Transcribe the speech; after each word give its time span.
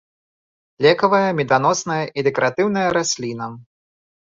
Лекавая, 0.85 1.29
меданосная 1.41 1.99
і 2.07 2.19
дэкаратыўная 2.31 2.87
расліна. 3.01 3.53